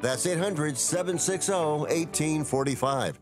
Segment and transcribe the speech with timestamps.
[0.00, 3.18] That's 800 760 1845.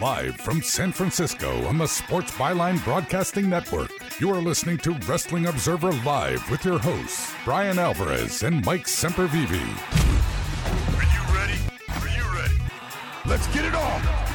[0.00, 5.46] Live from San Francisco on the Sports Byline Broadcasting Network, you are listening to Wrestling
[5.46, 9.50] Observer Live with your hosts, Bryan Alvarez and Mike Sempervive.
[10.94, 11.58] Are you ready?
[11.88, 12.58] Are you ready?
[13.24, 14.25] Let's get it on!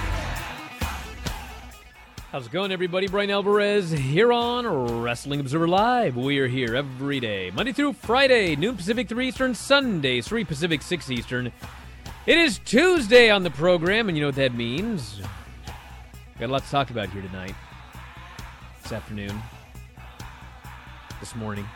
[2.31, 3.09] How's it going, everybody?
[3.09, 6.15] Bryan Alvarez here on Wrestling Observer Live.
[6.15, 10.81] We are here every day, Monday through Friday, noon Pacific, 3 Eastern, Sunday, 3 Pacific,
[10.81, 11.51] 6 Eastern.
[12.25, 15.19] It is Tuesday on the program, and you know what that means.
[16.39, 17.53] Got a lot to talk about here tonight,
[18.81, 19.37] this afternoon,
[21.19, 21.67] this morning.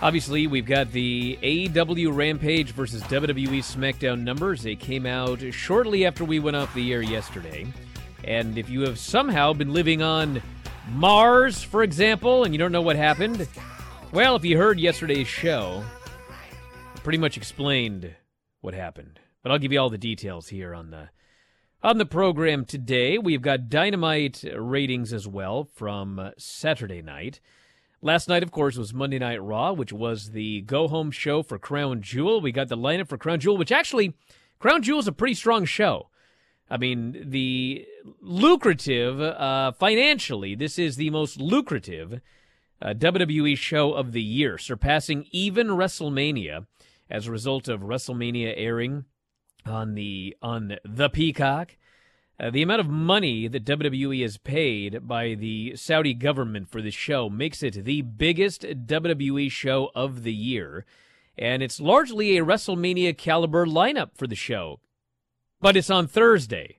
[0.00, 4.62] Obviously, we've got the AEW Rampage versus WWE SmackDown numbers.
[4.62, 7.66] They came out shortly after we went off the air yesterday.
[8.24, 10.42] And if you have somehow been living on
[10.90, 13.46] Mars, for example, and you don't know what happened,
[14.12, 15.84] well, if you heard yesterday's show,
[16.94, 18.14] it pretty much explained
[18.60, 19.20] what happened.
[19.42, 21.10] But I'll give you all the details here on the
[21.80, 27.38] on the program today, we've got dynamite ratings as well from Saturday night.
[28.02, 31.56] Last night, of course, was Monday Night Raw, which was the go home show for
[31.56, 32.40] Crown Jewel.
[32.40, 34.14] We got the lineup for Crown Jewel, which actually,
[34.58, 36.08] Crown Jewel is a pretty strong show.
[36.70, 37.86] I mean, the
[38.20, 42.20] lucrative, uh, financially, this is the most lucrative
[42.80, 46.66] uh, WWE show of the year, surpassing even WrestleMania
[47.10, 49.06] as a result of WrestleMania airing
[49.64, 51.76] on the on the Peacock.
[52.40, 56.94] Uh, the amount of money that WWE has paid by the Saudi government for this
[56.94, 60.84] show makes it the biggest WWE show of the year,
[61.36, 64.78] and it's largely a WrestleMania caliber lineup for the show.
[65.60, 66.78] But it's on Thursday,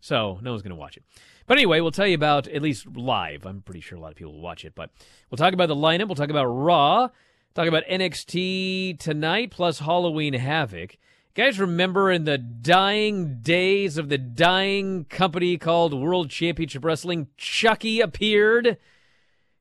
[0.00, 1.02] so no one's going to watch it.
[1.46, 3.44] But anyway, we'll tell you about at least live.
[3.44, 4.90] I'm pretty sure a lot of people will watch it, but
[5.30, 6.06] we'll talk about the lineup.
[6.06, 7.08] We'll talk about Raw.
[7.54, 10.96] Talk about NXT tonight plus Halloween Havoc
[11.34, 18.00] guys remember in the dying days of the dying company called World Championship Wrestling, Chucky
[18.00, 18.76] appeared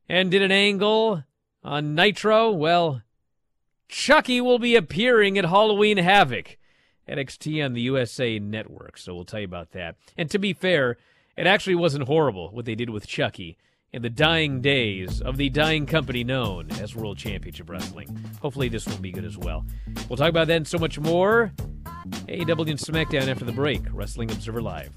[0.08, 1.24] and did an angle
[1.64, 2.52] on Nitro?
[2.52, 3.04] Well,
[3.88, 6.58] Chucky will be appearing at Halloween Havoc.
[7.10, 9.96] NXT on the USA Network, so we'll tell you about that.
[10.18, 10.98] And to be fair,
[11.36, 13.58] it actually wasn't horrible what they did with Chucky
[13.92, 18.08] in the dying days of the dying company known as World Championship Wrestling.
[18.42, 19.66] Hopefully, this will be good as well.
[20.08, 21.52] We'll talk about that and so much more.
[22.28, 23.82] AEW and SmackDown after the break.
[23.92, 24.96] Wrestling Observer Live.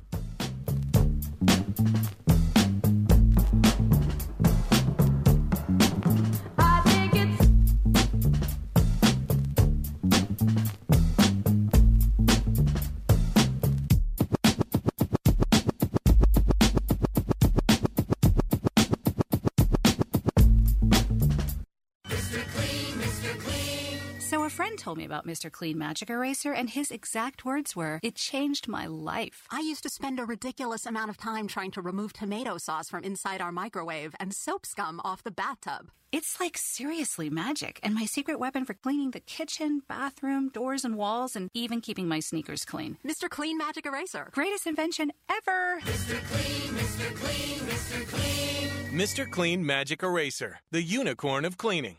[25.23, 25.51] About Mr.
[25.51, 29.47] Clean Magic Eraser, and his exact words were, It changed my life.
[29.51, 33.05] I used to spend a ridiculous amount of time trying to remove tomato sauce from
[33.05, 35.91] inside our microwave and soap scum off the bathtub.
[36.11, 40.97] It's like seriously magic, and my secret weapon for cleaning the kitchen, bathroom, doors, and
[40.97, 42.99] walls, and even keeping my sneakers clean.
[43.05, 43.31] Mr.
[43.31, 44.29] Clean Magic Eraser.
[44.33, 45.81] Greatest invention ever!
[45.81, 46.23] Mr.
[46.31, 47.15] Clean, Mr.
[47.17, 48.07] Clean, Mr.
[48.09, 48.71] Clean.
[49.01, 49.31] Mr.
[49.31, 51.97] Clean Magic Eraser, the unicorn of cleaning.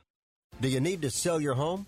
[0.61, 1.87] Do you need to sell your home?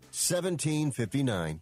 [0.11, 1.61] 1759.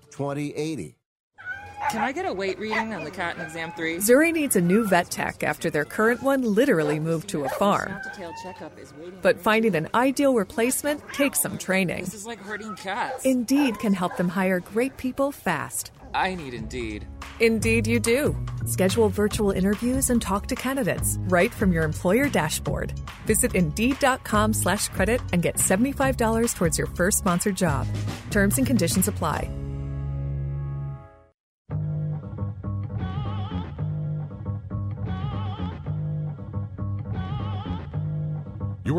[0.11, 0.95] 2080.
[1.89, 3.97] Can I get a weight reading on the cat in exam three?
[3.97, 7.99] Zuri needs a new vet tech after their current one literally moved to a farm.
[9.21, 12.05] But finding an ideal replacement takes some training.
[12.05, 13.25] This is like herding cats.
[13.25, 15.91] Indeed can help them hire great people fast.
[16.13, 17.07] I need Indeed.
[17.41, 18.37] Indeed, you do.
[18.65, 22.93] Schedule virtual interviews and talk to candidates right from your employer dashboard.
[23.25, 27.87] Visit Indeed.com slash credit and get $75 towards your first sponsored job.
[28.29, 29.49] Terms and conditions apply.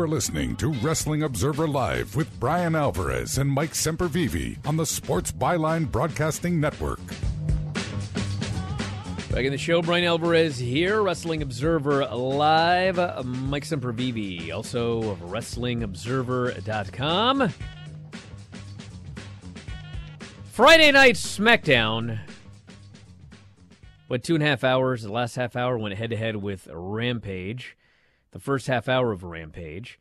[0.03, 5.31] Are listening to Wrestling Observer Live with Bryan Alvarez and Mike Sempervive on the Sports
[5.31, 6.99] Byline Broadcasting Network.
[9.31, 12.97] Back in the show, Bryan Alvarez here, Wrestling Observer Live.
[13.25, 17.49] Mike Sempervive, also of WrestlingObserver.com.
[20.51, 22.19] Friday night SmackDown.
[24.09, 25.03] What, two and a half hours?
[25.03, 27.77] The last half hour went head to head with Rampage
[28.33, 29.99] the first half hour of Rampage.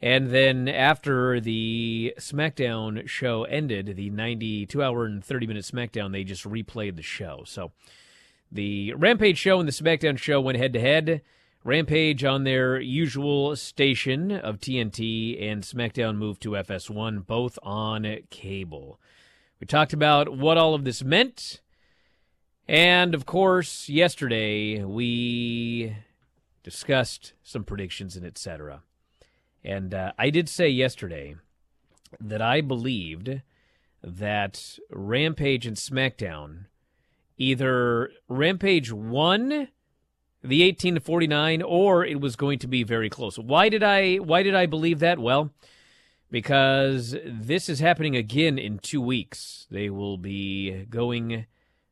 [0.00, 6.24] And then after the SmackDown show ended, the 92 hour and 30 minute SmackDown, they
[6.24, 7.42] just replayed the show.
[7.46, 7.72] So
[8.50, 11.22] the Rampage show and the SmackDown show went head to head.
[11.64, 18.98] Rampage on their usual station of TNT, and SmackDown moved to FS1, both on cable.
[19.60, 21.60] We talked about what all of this meant.
[22.66, 25.94] And of course, yesterday we
[26.62, 28.82] discussed some predictions and etc.
[29.64, 31.36] And uh, I did say yesterday
[32.20, 33.42] that I believed
[34.02, 36.66] that Rampage and SmackDown
[37.38, 39.68] either Rampage won
[40.42, 43.38] the 18 to 49 or it was going to be very close.
[43.38, 45.18] Why did I why did I believe that?
[45.18, 45.52] Well,
[46.30, 49.66] because this is happening again in 2 weeks.
[49.70, 51.46] They will be going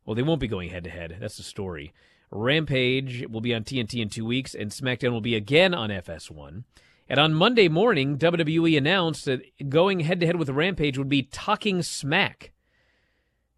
[0.05, 1.19] well, they won't be going head to head.
[1.21, 1.93] That's the story.
[2.31, 6.65] Rampage will be on TNT in two weeks, and SmackDown will be again on FS1.
[7.09, 11.25] And on Monday morning, WWE announced that going head to head with Rampage would be
[11.25, 12.53] Talking Smack.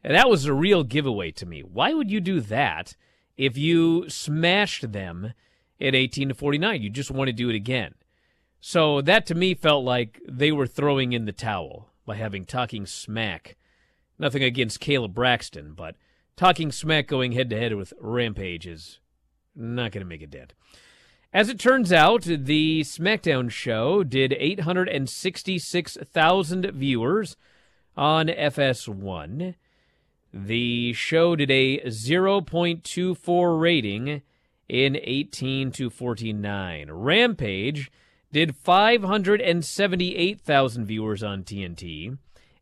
[0.02, 1.60] And that was a real giveaway to me.
[1.60, 2.96] Why would you do that
[3.36, 5.34] if you smashed them
[5.78, 6.82] at 18 to 49?
[6.82, 7.94] You just want to do it again.
[8.58, 12.86] So that to me felt like they were throwing in the towel by having Talking
[12.86, 13.56] Smack.
[14.18, 15.96] Nothing against Kayla Braxton, but
[16.42, 18.98] talking smack going head to head with Rampage is
[19.54, 20.54] not going to make a dent.
[21.32, 27.36] As it turns out, the SmackDown show did 866,000 viewers
[27.96, 29.54] on FS1.
[30.34, 34.22] The show did a 0.24 rating
[34.68, 36.90] in 18 to 49.
[36.90, 37.92] Rampage
[38.32, 42.18] did 578,000 viewers on TNT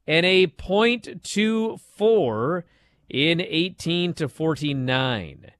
[0.06, 2.62] and a 0.24
[3.10, 5.50] in 18 to 49.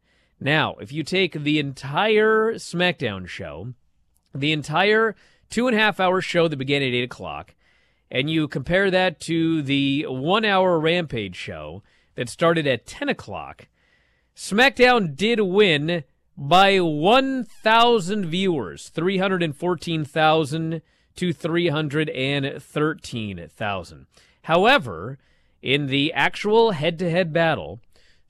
[0.40, 3.74] Now, if you take the entire SmackDown show,
[4.34, 5.16] the entire
[5.50, 7.54] two and a half hour show that began at 8 o'clock,
[8.10, 11.82] and you compare that to the one hour Rampage show
[12.14, 13.68] that started at 10 o'clock,
[14.34, 16.02] SmackDown did win
[16.36, 20.82] by 1,000 viewers, 314,000
[21.16, 24.06] to 313,000.
[24.42, 25.18] However,
[25.62, 27.80] in the actual head to head battle,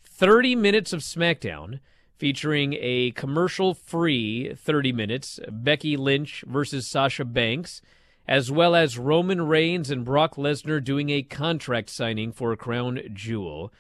[0.03, 1.81] 30 minutes of SmackDown
[2.19, 7.81] featuring a commercial free 30 minutes Becky Lynch versus Sasha Banks,
[8.29, 13.01] as well as Roman Reigns and Brock Lesnar doing a contract signing for a crown
[13.15, 13.73] jewel.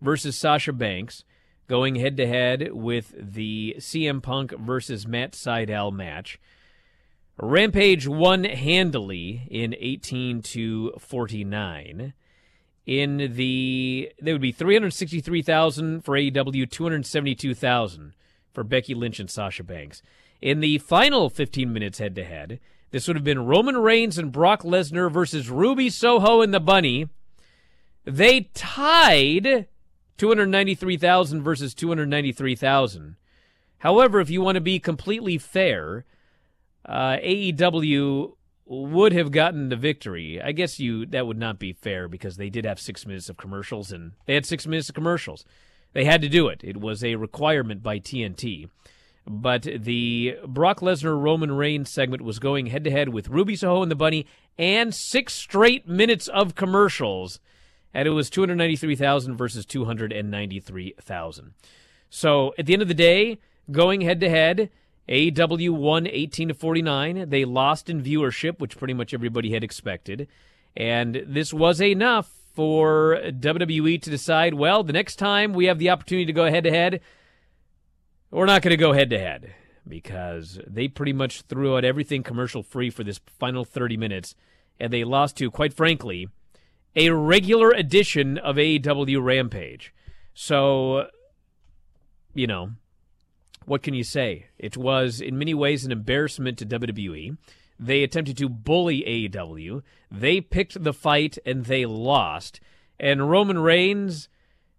[0.00, 1.24] versus Sasha Banks
[1.66, 6.38] going head to head with the CM Punk versus Matt Sydal match.
[7.38, 12.12] Rampage won handily in 18 to 49
[12.88, 18.14] in the there would be 363,000 for AEW, 272,000
[18.54, 20.00] for Becky Lynch and Sasha Banks.
[20.40, 24.32] In the final 15 minutes head to head, this would have been Roman Reigns and
[24.32, 27.10] Brock Lesnar versus Ruby Soho and the Bunny.
[28.06, 29.66] They tied
[30.16, 33.16] 293,000 versus 293,000.
[33.80, 36.06] However, if you want to be completely fair,
[36.88, 38.32] uh, AEW
[38.64, 40.40] would have gotten the victory.
[40.42, 43.36] I guess you that would not be fair because they did have six minutes of
[43.36, 45.44] commercials and they had six minutes of commercials.
[45.92, 46.60] They had to do it.
[46.62, 48.68] It was a requirement by TNT.
[49.26, 53.82] But the Brock Lesnar Roman Reigns segment was going head to head with Ruby Soho
[53.82, 54.26] and the Bunny
[54.58, 57.40] and six straight minutes of commercials.
[57.92, 61.54] And it was 293,000 versus 293,000.
[62.10, 63.38] So at the end of the day,
[63.70, 64.70] going head to head,
[65.08, 67.28] AEW won 18 to 49.
[67.28, 70.28] They lost in viewership, which pretty much everybody had expected.
[70.76, 75.90] And this was enough for WWE to decide, well, the next time we have the
[75.90, 77.00] opportunity to go head to head,
[78.30, 79.54] we're not going to go head to head
[79.86, 84.34] because they pretty much threw out everything commercial free for this final 30 minutes.
[84.78, 86.28] And they lost to, quite frankly,
[86.94, 89.94] a regular edition of AEW Rampage.
[90.34, 91.06] So,
[92.34, 92.72] you know,
[93.68, 94.46] what can you say?
[94.58, 97.36] It was, in many ways, an embarrassment to WWE.
[97.78, 99.82] They attempted to bully AEW.
[100.10, 102.60] They picked the fight and they lost.
[102.98, 104.28] And Roman Reigns,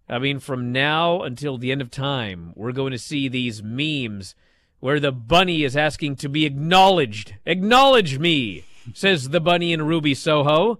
[0.09, 4.35] I mean, from now until the end of time, we're going to see these memes
[4.79, 7.35] where the bunny is asking to be acknowledged.
[7.45, 10.79] Acknowledge me, says the bunny in Ruby Soho.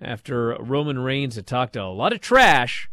[0.00, 2.90] After Roman Reigns had talked a lot of trash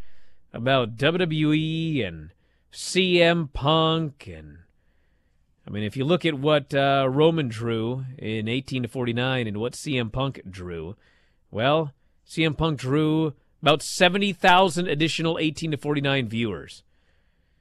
[0.54, 2.32] about WWE and
[2.72, 4.60] CM Punk and
[5.66, 9.58] I mean, if you look at what uh, Roman drew in 18 to 49 and
[9.58, 10.96] what CM Punk drew,
[11.52, 11.94] well,
[12.28, 16.84] CM Punk drew about 70,000 additional 18 to 49 viewers.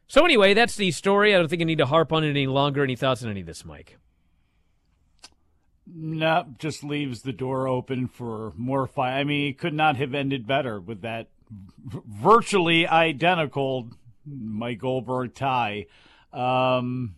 [0.07, 1.35] So anyway, that's the story.
[1.35, 2.83] I don't think I need to harp on it any longer.
[2.83, 3.99] Any thoughts on any of this, Mike?
[5.87, 9.19] No, just leaves the door open for more fight.
[9.19, 11.29] I mean, it could not have ended better with that
[11.85, 13.90] virtually identical
[14.27, 15.87] Mike Goldberg tie.
[16.33, 17.17] Um,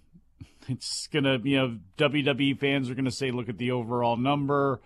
[0.68, 4.80] it's gonna, you know, WWE fans are gonna say, look at the overall number,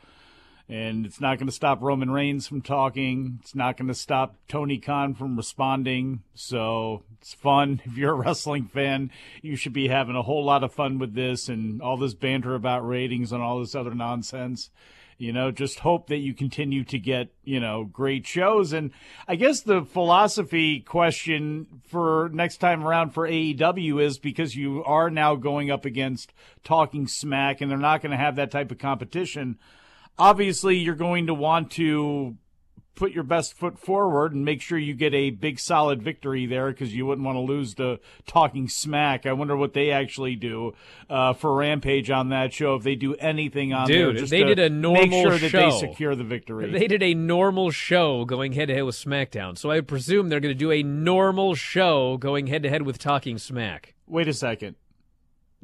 [0.69, 3.39] and it's not gonna stop Roman Reigns from talking.
[3.43, 6.23] It's not gonna stop Tony Khan from responding.
[6.35, 7.81] So it's fun.
[7.87, 9.11] If you're a wrestling fan,
[9.43, 12.55] you should be having a whole lot of fun with this and all this banter
[12.55, 14.71] about ratings and all this other nonsense.
[15.19, 18.75] You know, just hope that you continue to get, you know, great shows.
[18.75, 18.91] And
[19.27, 25.09] I guess the philosophy question for next time around for AEW is because you are
[25.09, 28.79] now going up against Talking Smack and they're not going to have that type of
[28.79, 29.59] competition.
[30.19, 32.37] Obviously, you're going to want to
[32.97, 36.71] put your best foot forward and make sure you get a big solid victory there
[36.71, 39.27] because you wouldn't want to lose to talking smack.
[39.27, 40.75] I wonder what they actually do
[41.09, 44.21] uh, for Rampage on that show if they do anything on Dude, there.
[44.21, 45.71] Just they did a normal make sure that show.
[45.71, 46.71] they secure the victory.
[46.71, 50.41] They did a normal show going head to head with SmackDown, so I presume they're
[50.41, 53.95] going to do a normal show going head to head with Talking Smack.
[54.07, 54.77] Wait a second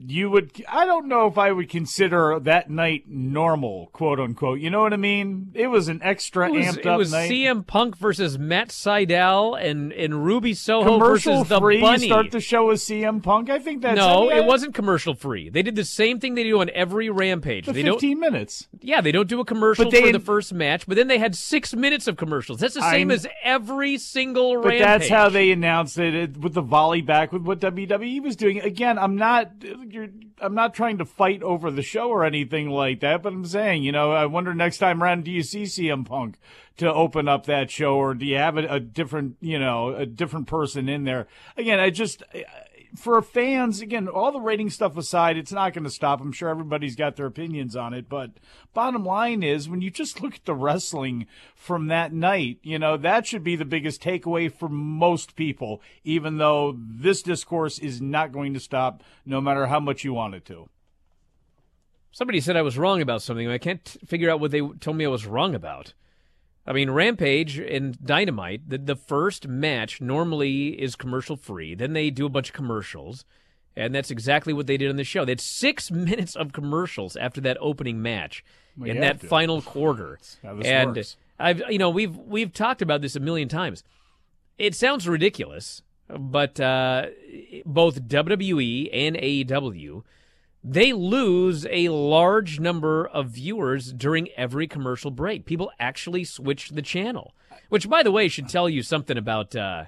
[0.06, 4.61] you would I don't know if I would consider that night normal, quote unquote.
[4.61, 5.52] You know what I mean?
[5.54, 7.30] It was an extra it was, amped it was night.
[7.30, 11.80] CM Punk versus Matt Sydal and and Ruby Soho commercial versus the free.
[11.80, 12.06] Bunny.
[12.06, 13.50] Start the show with CM Punk.
[13.50, 15.49] I think that's no, it wasn't commercial free.
[15.49, 17.66] They did the same thing they do on every Rampage.
[17.66, 18.68] The they 15 don't, minutes.
[18.80, 21.35] Yeah, they don't do a commercial for had- the first match, but then they had
[21.35, 22.61] six minutes of commercials.
[22.61, 24.80] That's the same I'm- as every single But Rampage.
[24.80, 28.61] that's how they announced it with the volley back with what WWE was doing.
[28.61, 29.50] Again, I'm not
[29.92, 30.08] you're,
[30.40, 33.82] I'm not trying to fight over the show or anything like that, but I'm saying,
[33.82, 36.38] you know, I wonder next time around, do you see CM Punk
[36.78, 40.06] to open up that show, or do you have a, a different, you know, a
[40.06, 41.26] different person in there?
[41.56, 42.22] Again, I just
[42.96, 46.20] for fans, again, all the rating stuff aside, it's not going to stop.
[46.20, 48.08] I'm sure everybody's got their opinions on it.
[48.08, 48.32] But
[48.75, 52.96] bottom line is, when you just look at the wrestling from that night, you know,
[52.96, 58.32] that should be the biggest takeaway for most people, even though this discourse is not
[58.32, 60.68] going to stop no matter how much you want it to.
[62.11, 63.49] Somebody said I was wrong about something.
[63.49, 65.94] I can't figure out what they told me I was wrong about.
[66.66, 71.75] I mean, Rampage and Dynamite, the, the first match normally is commercial free.
[71.75, 73.25] Then they do a bunch of commercials.
[73.75, 75.25] And that's exactly what they did on the show.
[75.25, 78.45] They had six minutes of commercials after that opening match
[78.76, 80.19] well, in that final quarter.
[80.45, 81.16] and works.
[81.38, 83.83] I've you know we've we've talked about this a million times.
[84.59, 87.07] It sounds ridiculous, but uh,
[87.64, 90.02] both WWE and AEW
[90.64, 95.45] they lose a large number of viewers during every commercial break.
[95.45, 97.35] People actually switch the channel,
[97.69, 99.85] which, by the way, should tell you something about uh,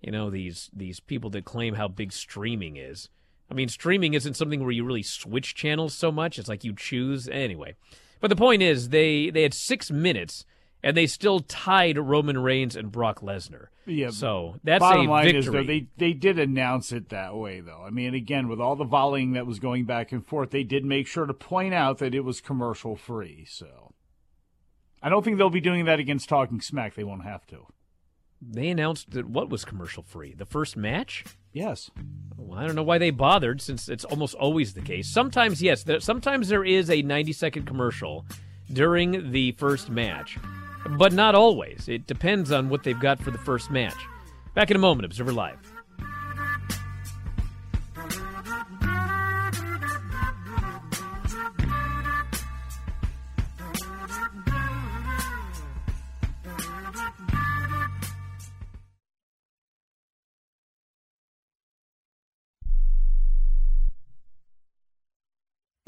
[0.00, 3.08] you know these these people that claim how big streaming is.
[3.50, 6.38] I mean, streaming isn't something where you really switch channels so much.
[6.38, 7.74] It's like you choose anyway.
[8.20, 10.44] But the point is, they they had six minutes
[10.82, 13.66] and they still tied Roman Reigns and Brock Lesnar.
[13.86, 14.10] Yeah.
[14.10, 15.38] So that's bottom a line victory.
[15.40, 17.82] is though they they did announce it that way though.
[17.86, 20.84] I mean, again, with all the volleying that was going back and forth, they did
[20.84, 23.44] make sure to point out that it was commercial free.
[23.48, 23.92] So
[25.02, 26.94] I don't think they'll be doing that against Talking Smack.
[26.94, 27.66] They won't have to.
[28.44, 30.34] They announced that what was commercial free?
[30.34, 31.24] The first match?
[31.52, 31.90] Yes.
[32.36, 35.06] Well, I don't know why they bothered, since it's almost always the case.
[35.08, 35.84] Sometimes, yes.
[35.84, 38.26] There, sometimes there is a 90 second commercial
[38.72, 40.38] during the first match
[40.90, 41.88] but not always.
[41.88, 43.96] It depends on what they've got for the first match.
[44.54, 45.71] Back in a moment, Observer Live.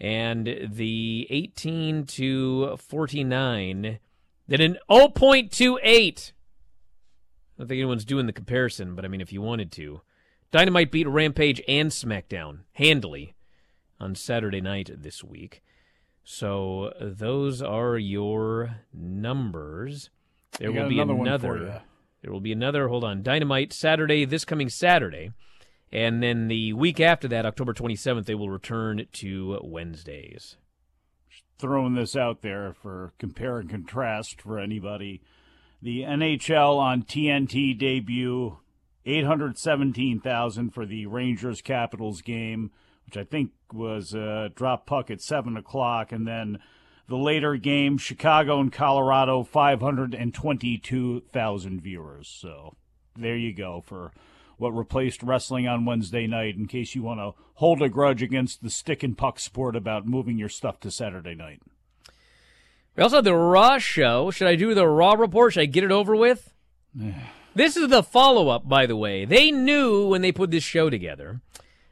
[0.00, 3.98] And the 18 to 49
[4.46, 5.82] then an 0.28.
[5.82, 6.32] I
[7.58, 10.00] don't think anyone's doing the comparison, but I mean, if you wanted to.
[10.50, 13.33] Dynamite beat Rampage and SmackDown handily
[14.04, 15.62] on Saturday night this week.
[16.22, 20.10] So those are your numbers.
[20.58, 21.56] There will be another.
[21.56, 21.82] another
[22.22, 22.88] there will be another.
[22.88, 25.32] Hold on, Dynamite Saturday, this coming Saturday,
[25.92, 30.56] and then the week after that, October 27th, they will return to Wednesdays
[31.58, 35.22] throwing this out there for compare and contrast for anybody.
[35.80, 38.58] The NHL on TNT debut,
[39.06, 42.70] 817,000 for the Rangers Capitals game,
[43.06, 46.12] which I think was a drop puck at 7 o'clock.
[46.12, 46.60] And then
[47.08, 52.28] the later game, Chicago and Colorado, 522,000 viewers.
[52.28, 52.76] So
[53.16, 54.12] there you go for
[54.56, 58.62] what replaced wrestling on Wednesday night in case you want to hold a grudge against
[58.62, 61.60] the stick and puck sport about moving your stuff to Saturday night.
[62.96, 64.30] We also have the Raw show.
[64.30, 65.54] Should I do the Raw report?
[65.54, 66.52] Should I get it over with?
[67.54, 69.24] this is the follow up, by the way.
[69.24, 71.40] They knew when they put this show together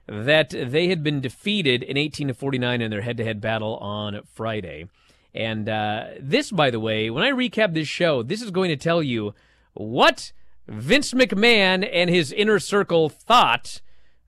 [0.07, 3.77] that they had been defeated in 18 to 49 in their head to head battle
[3.77, 4.89] on Friday.
[5.35, 8.77] And uh, this, by the way, when I recap this show, this is going to
[8.77, 9.35] tell you
[9.75, 10.33] what
[10.69, 13.81] Vince McMahon and his inner circle thought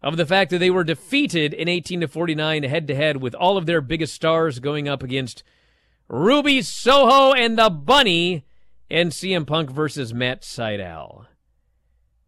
[0.02, 3.34] of the fact that they were defeated in 18 to 49 head to head with
[3.34, 5.42] all of their biggest stars going up against
[6.08, 8.44] Ruby Soho and the Bunny
[8.90, 11.26] and CM Punk versus Matt Sydal.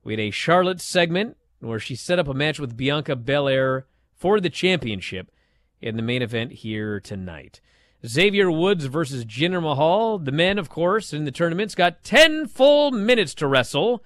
[0.03, 4.41] We had a Charlotte segment where she set up a match with Bianca Belair for
[4.41, 5.31] the championship
[5.81, 7.61] in the main event here tonight.
[8.07, 10.19] Xavier Woods versus Jinder Mahal.
[10.19, 14.03] The men, of course, in the tournament's got 10 full minutes to wrestle.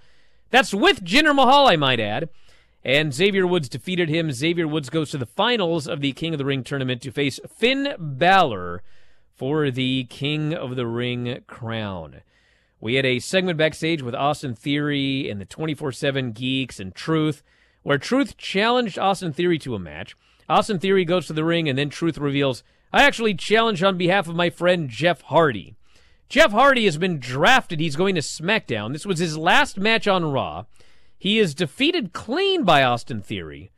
[0.51, 2.29] That's with Jinder Mahal, I might add.
[2.83, 4.33] And Xavier Woods defeated him.
[4.33, 7.39] Xavier Woods goes to the finals of the King of the Ring tournament to face
[7.47, 8.83] Finn Balor
[9.37, 12.23] for the King of the Ring crown.
[12.81, 17.43] We had a segment backstage with Austin Theory and the 24 7 Geeks and Truth,
[17.83, 20.17] where Truth challenged Austin Theory to a match.
[20.49, 22.63] Austin Theory goes to the ring, and then Truth reveals
[22.93, 25.77] I actually challenge on behalf of my friend Jeff Hardy.
[26.31, 27.81] Jeff Hardy has been drafted.
[27.81, 28.93] He's going to SmackDown.
[28.93, 30.65] This was his last match on Raw.
[31.19, 33.71] He is defeated clean by Austin Theory.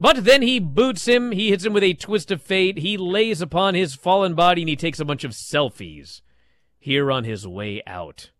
[0.00, 1.32] But then he boots him.
[1.32, 2.78] He hits him with a twist of fate.
[2.78, 6.22] He lays upon his fallen body and he takes a bunch of selfies
[6.78, 8.30] here on his way out.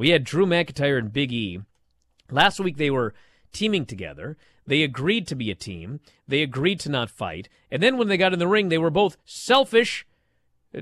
[0.00, 1.60] We had Drew McIntyre and Big E.
[2.30, 3.12] Last week they were
[3.52, 4.38] teaming together.
[4.66, 6.00] They agreed to be a team.
[6.26, 7.50] They agreed to not fight.
[7.70, 10.06] And then when they got in the ring, they were both selfish,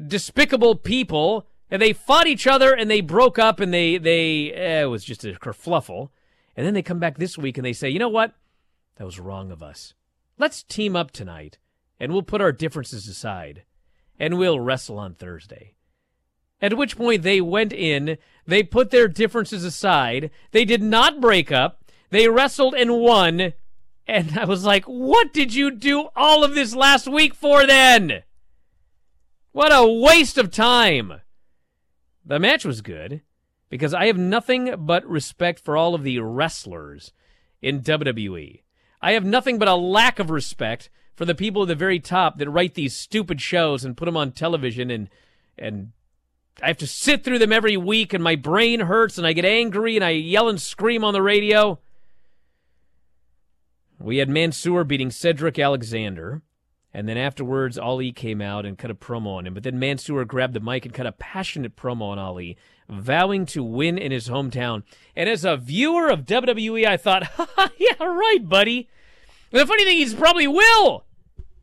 [0.06, 1.48] despicable people.
[1.68, 5.02] And they fought each other and they broke up and they, they, eh, it was
[5.02, 6.10] just a kerfluffle.
[6.56, 8.34] And then they come back this week and they say, you know what?
[8.98, 9.94] That was wrong of us.
[10.38, 11.58] Let's team up tonight
[11.98, 13.64] and we'll put our differences aside
[14.16, 15.74] and we'll wrestle on Thursday.
[16.60, 21.52] At which point they went in, they put their differences aside, they did not break
[21.52, 23.52] up, they wrestled and won,
[24.06, 28.22] and I was like, what did you do all of this last week for then?
[29.52, 31.20] What a waste of time.
[32.24, 33.22] The match was good
[33.68, 37.12] because I have nothing but respect for all of the wrestlers
[37.60, 38.62] in WWE.
[39.00, 42.38] I have nothing but a lack of respect for the people at the very top
[42.38, 45.08] that write these stupid shows and put them on television and
[45.58, 45.92] and
[46.62, 49.44] I have to sit through them every week and my brain hurts and I get
[49.44, 51.78] angry and I yell and scream on the radio.
[54.00, 56.42] We had Mansoor beating Cedric Alexander.
[56.94, 59.54] And then afterwards, Ali came out and cut a promo on him.
[59.54, 62.56] But then Mansoor grabbed the mic and cut a passionate promo on Ali,
[62.88, 64.82] vowing to win in his hometown.
[65.14, 67.24] And as a viewer of WWE, I thought,
[67.78, 68.88] yeah, right, buddy.
[69.50, 71.04] the funny thing, he's probably will.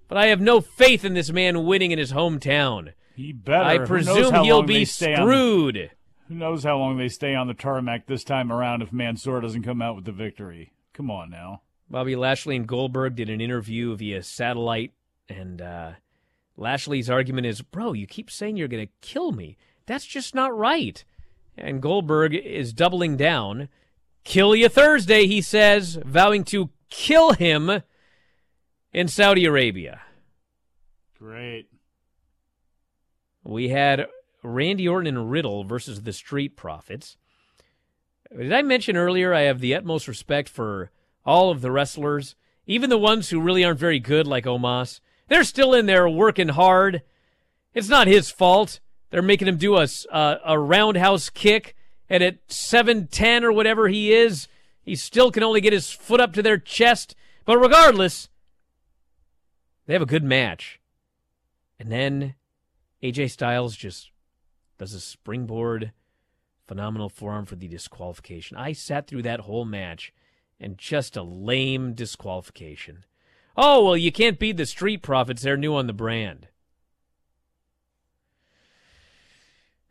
[0.07, 2.93] But I have no faith in this man winning in his hometown.
[3.15, 3.63] He better.
[3.63, 5.75] I presume he'll be screwed.
[5.75, 5.89] The,
[6.27, 9.63] who knows how long they stay on the tarmac this time around if Mansoor doesn't
[9.63, 10.73] come out with the victory?
[10.93, 11.61] Come on now.
[11.89, 14.93] Bobby Lashley and Goldberg did an interview via satellite,
[15.29, 15.91] and uh,
[16.57, 19.57] Lashley's argument is, "Bro, you keep saying you're going to kill me.
[19.85, 21.03] That's just not right."
[21.57, 23.69] And Goldberg is doubling down.
[24.23, 27.83] "Kill you Thursday," he says, vowing to kill him
[28.91, 30.01] in Saudi Arabia.
[31.19, 31.67] Great.
[33.45, 34.07] We had
[34.41, 37.15] Randy Orton and Riddle versus the Street Profits.
[38.35, 40.89] Did I mention earlier I have the utmost respect for
[41.25, 44.99] all of the wrestlers, even the ones who really aren't very good, like Omos?
[45.27, 47.03] They're still in there working hard.
[47.75, 48.79] It's not his fault.
[49.11, 51.75] They're making him do a, a, a roundhouse kick,
[52.09, 54.47] and at 7'10 or whatever he is,
[54.81, 57.15] he still can only get his foot up to their chest.
[57.45, 58.27] But regardless,
[59.85, 60.79] they have a good match.
[61.79, 62.35] And then
[63.05, 64.09] AJ Styles just
[64.79, 65.91] does a springboard,
[66.67, 68.57] phenomenal forearm for the disqualification.
[68.57, 70.11] I sat through that whole match
[70.59, 73.05] and just a lame disqualification.
[73.55, 75.43] Oh, well, you can't beat the Street Profits.
[75.43, 76.47] They're new on the brand.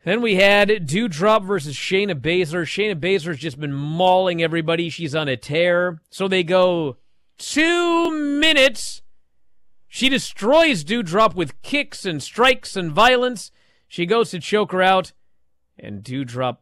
[0.03, 2.65] Then we had Doudrop versus Shayna Baszler.
[2.65, 4.89] Shayna Baszler's just been mauling everybody.
[4.89, 6.01] She's on a tear.
[6.09, 6.97] So they go
[7.37, 9.01] two minutes
[9.95, 13.49] she destroys Doudrop with kicks and strikes and violence.
[13.87, 15.13] She goes to choke her out,
[15.79, 16.57] and Doudrop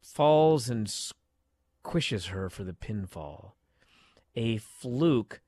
[0.00, 3.54] falls and squishes her for the pinfall.
[4.36, 5.40] A fluke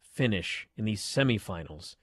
[0.00, 1.96] finish in the semifinals,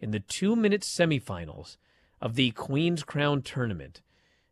[0.00, 1.76] in the two minute semifinals
[2.18, 4.00] of the Queen's Crown tournament.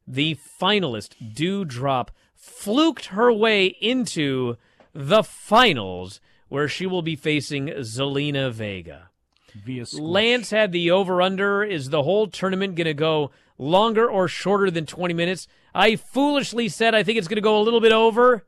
[0.07, 4.59] The finalist, Doudrop, fluked her way into
[4.93, 9.09] the finals where she will be facing Zelina Vega
[9.55, 10.03] via squish.
[10.03, 11.63] Lance had the over under.
[11.63, 15.47] Is the whole tournament going to go longer or shorter than 20 minutes?
[15.75, 18.47] I foolishly said I think it's going to go a little bit over.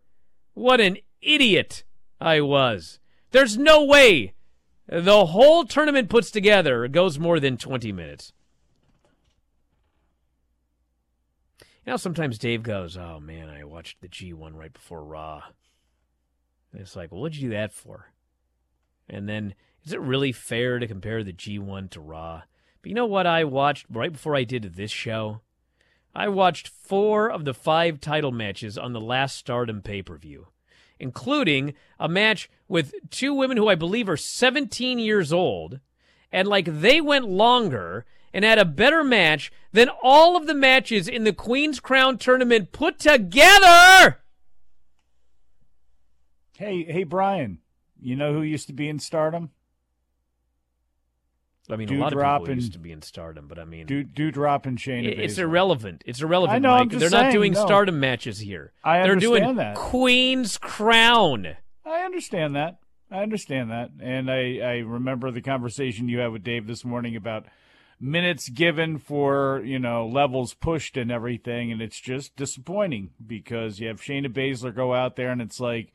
[0.54, 1.84] What an idiot
[2.20, 2.98] I was.
[3.30, 4.34] There's no way
[4.88, 8.32] the whole tournament puts together goes more than 20 minutes.
[11.86, 15.42] You sometimes Dave goes, Oh man, I watched the G1 right before Raw.
[16.72, 18.12] And it's like, well, what'd you do that for?
[19.08, 22.42] And then is it really fair to compare the G1 to Raw?
[22.82, 25.40] But you know what I watched right before I did this show?
[26.14, 30.48] I watched four of the five title matches on the last Stardom pay per view,
[30.98, 35.80] including a match with two women who I believe are 17 years old.
[36.32, 41.06] And like they went longer and had a better match than all of the matches
[41.06, 44.20] in the Queen's Crown tournament put together.
[46.56, 47.58] Hey, hey, Bryan,
[48.00, 49.50] you know who used to be in Stardom?
[51.68, 53.86] I mean, a lot of people and, used to be in Stardom, but I mean,
[53.86, 55.04] do Doudrop and Shane.
[55.04, 56.02] It, it's irrelevant.
[56.06, 56.54] It's irrelevant.
[56.54, 56.76] I know.
[56.76, 56.90] Mike.
[56.90, 57.64] They're saying, not doing no.
[57.64, 58.72] Stardom matches here.
[58.84, 59.74] I They're doing that.
[59.74, 61.56] Queen's Crown.
[61.84, 62.78] I understand that.
[63.10, 67.16] I understand that, and I I remember the conversation you had with Dave this morning
[67.16, 67.46] about
[68.00, 73.88] minutes given for you know levels pushed and everything, and it's just disappointing because you
[73.88, 75.92] have Shayna Baszler go out there and it's like,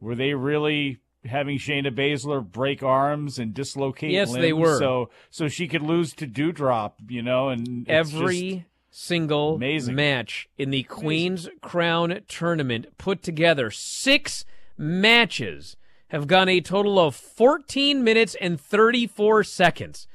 [0.00, 4.78] were they really having Shayna Baszler break arms and dislocate yes, limbs they were.
[4.78, 9.94] so so she could lose to Doudrop, you know, and every single amazing.
[9.94, 14.44] match in the Queen's Crown tournament put together six
[14.78, 15.76] matches
[16.08, 20.06] have gone a total of 14 minutes and 34 seconds.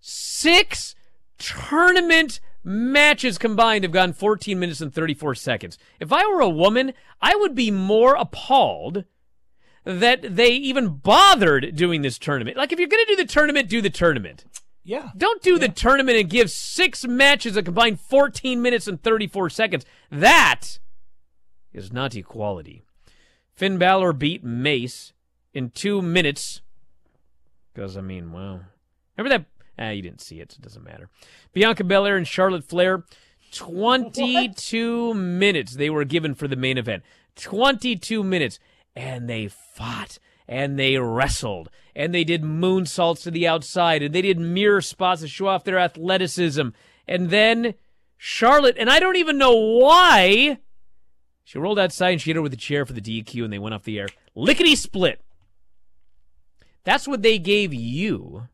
[0.00, 0.94] Six
[1.38, 5.78] tournament matches combined have gone 14 minutes and 34 seconds.
[5.98, 9.04] If I were a woman, I would be more appalled
[9.84, 12.56] that they even bothered doing this tournament.
[12.56, 14.44] Like, if you're going to do the tournament, do the tournament.
[14.82, 15.10] Yeah.
[15.16, 15.58] Don't do yeah.
[15.58, 19.84] the tournament and give six matches a combined 14 minutes and 34 seconds.
[20.10, 20.78] That
[21.72, 22.82] is not equality.
[23.54, 25.12] Finn Balor beat Mace
[25.52, 26.62] in two minutes.
[27.72, 28.62] Because, I mean, well.
[29.16, 29.46] Remember that?
[29.78, 30.52] Ah, you didn't see it.
[30.52, 31.08] So it doesn't matter.
[31.52, 33.04] Bianca Belair and Charlotte Flair.
[33.52, 37.02] 22 minutes they were given for the main event.
[37.36, 38.58] 22 minutes.
[38.94, 44.22] And they fought and they wrestled and they did moonsaults to the outside and they
[44.22, 46.68] did mirror spots to show off their athleticism.
[47.06, 47.74] And then
[48.16, 50.58] Charlotte, and I don't even know why,
[51.44, 53.58] she rolled outside and she hit her with a chair for the DQ and they
[53.58, 54.08] went off the air.
[54.34, 55.20] Lickety split.
[56.84, 58.48] That's what they gave you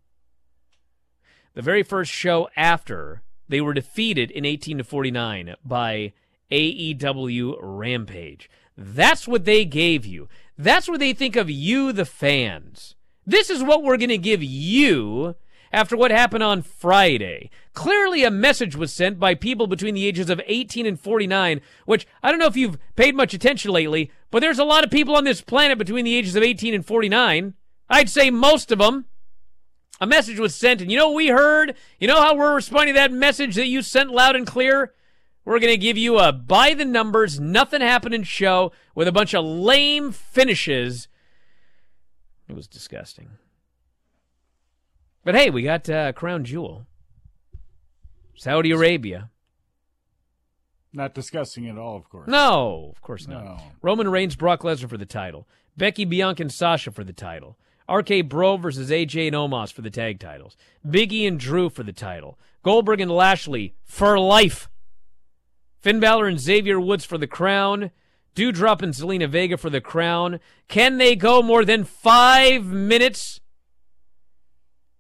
[1.55, 6.13] the very first show after they were defeated in 18 to 49 by
[6.53, 8.51] AEW Rampage.
[8.77, 10.29] That's what they gave you.
[10.59, 12.95] That's what they think of you, the fans.
[13.27, 15.35] This is what we're going to give you
[15.73, 17.51] after what happened on Friday.
[17.73, 22.07] Clearly, a message was sent by people between the ages of 18 and 49, which
[22.23, 25.17] I don't know if you've paid much attention lately, but there's a lot of people
[25.17, 27.55] on this planet between the ages of 18 and 49.
[27.91, 29.07] I'd say most of them.
[29.99, 31.75] A message was sent, and you know what we heard?
[31.99, 34.93] You know how we're responding to that message that you sent loud and clear?
[35.47, 39.33] We're going to give you a by the numbers, nothing happening show with a bunch
[39.33, 41.07] of lame finishes.
[42.49, 43.31] It was disgusting.
[45.25, 46.87] But hey, we got uh, Crown Jewel.
[48.35, 49.31] Saudi Arabia.
[50.93, 52.27] Not discussing at all, of course.
[52.27, 53.45] No, of course not.
[53.45, 53.59] No.
[53.83, 55.47] Roman Reigns, Brock Lesnar for the title.
[55.77, 57.57] Becky, Bianca, and Sasha for the title.
[57.89, 60.57] RK Bro versus AJ and Omos for the tag titles.
[60.85, 62.37] Biggie and Drew for the title.
[62.65, 64.69] Goldberg and Lashley for life.
[65.87, 67.93] Finn Balor and Xavier Woods for the crown.
[68.35, 70.41] Doudrop and Zelina Vega for the crown.
[70.67, 73.41] Can they go more than five minutes?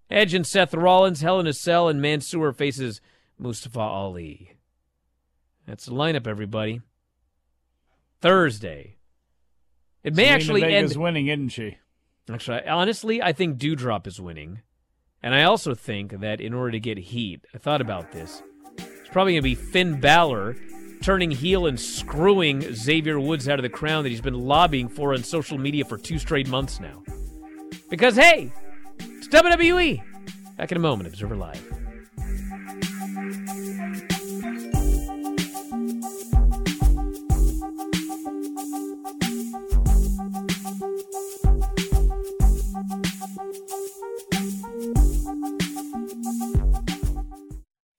[0.08, 3.00] Edge and Seth Rollins, Hell in a Cell, and Mansoor faces
[3.36, 4.52] Mustafa Ali.
[5.66, 6.82] That's the lineup, everybody.
[8.20, 8.94] Thursday.
[10.04, 11.02] It may Zelina actually Vega's end.
[11.02, 11.78] winning, isn't she?
[12.30, 14.60] Actually, honestly, I think Doudrop is winning.
[15.20, 18.40] And I also think that in order to get heat, I thought about this.
[18.78, 20.54] It's probably going to be Finn Balor
[21.00, 25.14] turning heel and screwing Xavier Woods out of the crown that he's been lobbying for
[25.14, 27.02] on social media for two straight months now.
[27.88, 28.52] Because, hey,
[28.98, 30.02] it's WWE.
[30.56, 31.85] Back in a moment, Observer Live.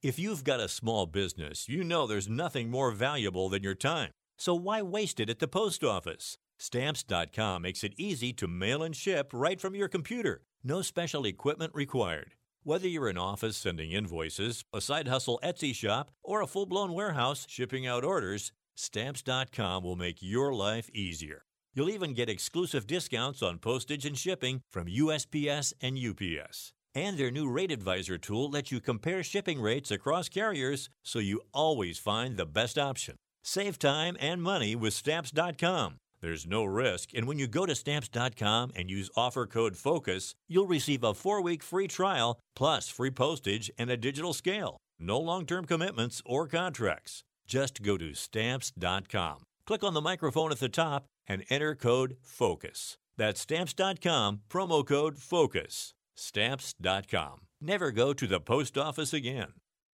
[0.07, 4.11] If you've got a small business, you know there's nothing more valuable than your time.
[4.37, 6.37] So why waste it at the post office?
[6.57, 10.43] Stamps.com makes it easy to mail and ship right from your computer.
[10.63, 12.35] No special equipment required.
[12.63, 16.93] Whether you're in office sending invoices, a side hustle Etsy shop, or a full blown
[16.93, 21.43] warehouse shipping out orders, Stamps.com will make your life easier.
[21.73, 26.71] You'll even get exclusive discounts on postage and shipping from USPS and UPS.
[26.97, 31.41] And their new Rate Advisor tool lets you compare shipping rates across carriers so you
[31.53, 33.17] always find the best option.
[33.43, 35.97] Save time and money with Stamps.com.
[36.21, 40.65] There's no risk, and when you go to Stamps.com and use offer code FOCUS, you'll
[40.65, 44.77] receive a four week free trial plus free postage and a digital scale.
[44.97, 47.21] No long term commitments or contracts.
[47.45, 49.43] Just go to Stamps.com.
[49.67, 52.97] Click on the microphone at the top and enter code FOCUS.
[53.17, 55.93] That's Stamps.com, promo code FOCUS.
[56.17, 57.41] Stamps.com.
[57.61, 59.53] Never go to the post office again.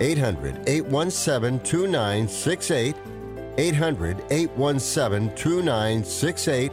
[0.00, 2.96] 800 817 2968.
[3.58, 6.72] 800 817 2968.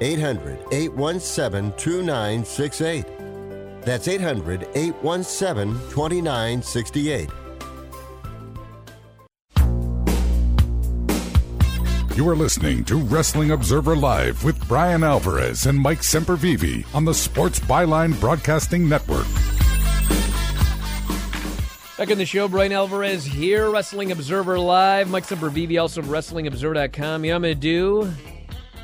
[0.00, 3.04] 800 817 2968.
[3.82, 7.30] That's 800 817 2968.
[12.16, 17.12] You are listening to Wrestling Observer Live with Bryan Alvarez and Mike Sempervive on the
[17.12, 19.26] Sports Byline Broadcasting Network.
[21.98, 25.08] Back in the show, Bryan Alvarez here, Wrestling Observer Live.
[25.08, 27.24] Mike Sempervive, also WrestlingObserver.com.
[27.24, 28.12] You know what I'm going to do?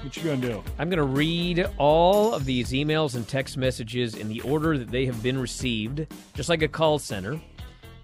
[0.03, 0.65] What you gonna do?
[0.81, 5.07] I'm gonna read all of these emails and text messages in the order that they
[5.07, 7.41] have been received, just like a call center.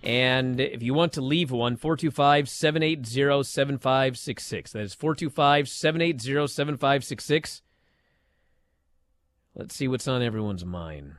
[0.04, 4.72] And if you want to leave one, 425 780 7566.
[4.72, 7.62] That is 425 780 7566.
[9.56, 11.14] Let's see what's on everyone's mind.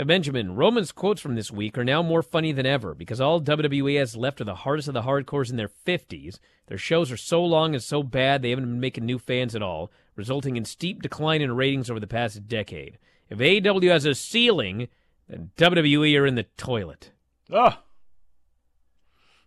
[0.00, 3.38] Uh, Benjamin, Roman's quotes from this week are now more funny than ever because all
[3.38, 6.38] WWE has left are the hardest of the hardcores in their 50s.
[6.68, 9.62] Their shows are so long and so bad they haven't been making new fans at
[9.62, 12.96] all, resulting in steep decline in ratings over the past decade.
[13.28, 14.88] If AEW has a ceiling,
[15.28, 17.10] then WWE are in the toilet.
[17.52, 17.74] Ugh.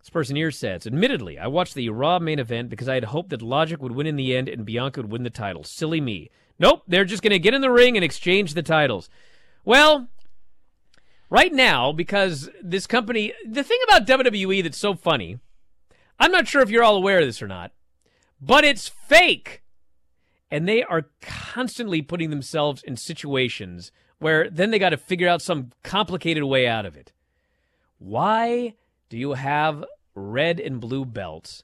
[0.02, 3.32] This person here says, Admittedly, I watched the Raw main event because I had hoped
[3.32, 5.64] that Logic would win in the end and Bianca would win the title.
[5.64, 6.30] Silly me.
[6.60, 9.10] Nope, they're just going to get in the ring and exchange the titles.
[9.66, 10.10] Well,
[11.30, 15.40] right now because this company the thing about WWE that's so funny
[16.20, 17.72] I'm not sure if you're all aware of this or not
[18.46, 19.64] but it's fake.
[20.52, 25.42] And they are constantly putting themselves in situations where then they got to figure out
[25.42, 27.14] some complicated way out of it.
[28.00, 28.76] Why
[29.10, 31.64] do you have red and blue belts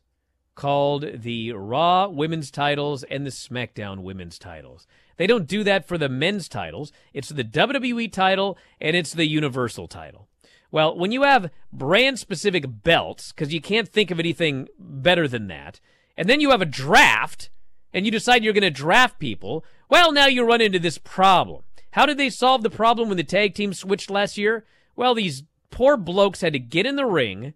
[0.56, 4.88] called the Raw women's titles and the SmackDown women's titles
[5.20, 6.94] they don't do that for the men's titles.
[7.14, 10.30] It's the WWE title and it's the Universal title.
[10.72, 15.48] Well, when you have brand specific belts, because you can't think of anything better than
[15.48, 15.82] that,
[16.16, 17.50] and then you have a draft
[17.94, 21.64] and you decide you're going to draft people, well, now you run into this problem.
[21.92, 24.66] How did they solve the problem when the tag team switched last year?
[24.96, 27.56] Well, these poor blokes had to get in the ring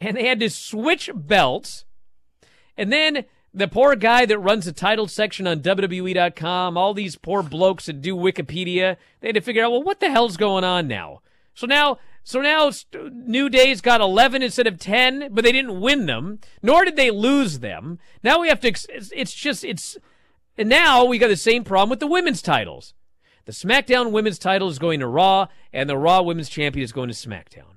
[0.00, 1.86] and they had to switch belts.
[2.76, 3.24] And then
[3.54, 8.02] the poor guy that runs the title section on WWE.com, all these poor blokes that
[8.02, 11.20] do Wikipedia, they had to figure out, well, what the hell's going on now?
[11.54, 12.72] So now, so now
[13.12, 17.12] New Day's got 11 instead of 10, but they didn't win them, nor did they
[17.12, 18.00] lose them.
[18.24, 19.96] Now we have to, it's just, it's,
[20.58, 22.92] and now we got the same problem with the women's titles.
[23.44, 27.08] The SmackDown women's title is going to Raw, and the Raw women's champion is going
[27.08, 27.76] to SmackDown.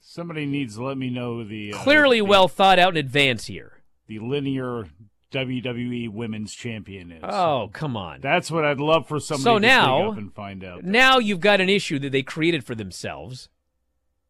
[0.00, 1.72] Somebody needs to let me know the.
[1.72, 3.77] Uh, Clearly well thought out in advance here
[4.08, 4.86] the linear
[5.30, 7.20] WWE Women's Champion is.
[7.22, 8.20] Oh, come on.
[8.20, 10.82] That's what I'd love for somebody so to now, up and find out.
[10.82, 13.50] Now you've got an issue that they created for themselves,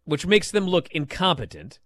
[0.05, 1.79] which makes them look incompetent.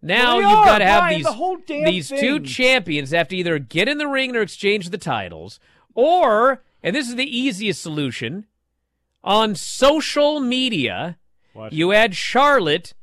[0.00, 2.20] Now well, you've got to have these the these thing.
[2.20, 5.60] two champions have to either get in the ring or exchange the titles,
[5.94, 8.46] or and this is the easiest solution,
[9.22, 11.18] on social media,
[11.52, 11.72] what?
[11.72, 12.94] you add Charlotte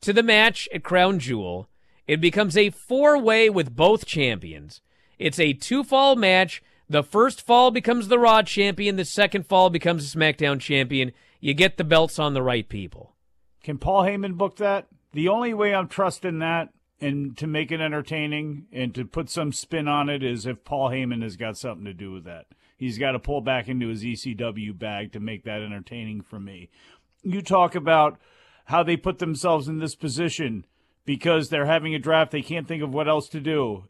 [0.00, 1.68] to the match at Crown Jewel
[2.06, 4.80] it becomes a four way with both champions.
[5.18, 6.62] It's a two fall match.
[6.88, 11.12] The first fall becomes the Raw champion, the second fall becomes the SmackDown champion.
[11.40, 13.14] You get the belts on the right people.
[13.62, 14.88] Can Paul Heyman book that?
[15.12, 19.52] The only way I'm trusting that and to make it entertaining and to put some
[19.52, 22.46] spin on it is if Paul Heyman has got something to do with that.
[22.76, 26.70] He's got to pull back into his ECW bag to make that entertaining for me.
[27.22, 28.18] You talk about
[28.66, 30.64] how they put themselves in this position
[31.04, 32.30] because they're having a draft.
[32.30, 33.84] They can't think of what else to do.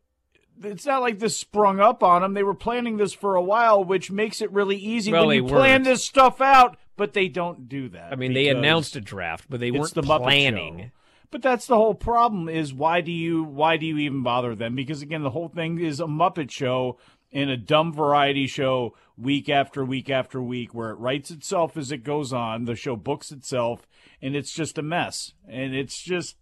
[0.63, 2.35] It's not like this sprung up on them.
[2.35, 5.45] They were planning this for a while, which makes it really easy well, when you
[5.45, 5.57] weren't.
[5.57, 6.77] plan this stuff out.
[6.97, 8.13] But they don't do that.
[8.13, 10.93] I mean, they announced a draft, but they weren't the planning.
[11.31, 12.49] But that's the whole problem.
[12.51, 14.77] Is why do you why do you even bother them?
[14.77, 16.99] Because again, the whole thing is a Muppet show
[17.31, 21.91] in a dumb variety show week after week after week, where it writes itself as
[21.91, 22.67] it goes on.
[22.67, 23.89] The show books itself,
[24.21, 25.33] and it's just a mess.
[25.49, 26.37] And it's just